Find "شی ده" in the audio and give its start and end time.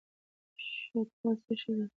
1.59-1.85